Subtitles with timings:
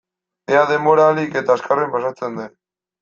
[0.53, 2.57] Ea denbora ahalik eta azkarren pasatzen den.